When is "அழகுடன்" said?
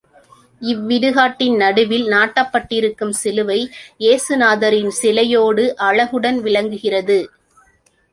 5.89-6.39